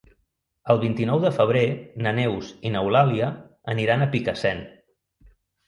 [0.73, 1.61] El vint-i-nou de febrer
[2.07, 3.29] na Neus i n'Eulàlia
[3.77, 4.67] aniran a Picassent.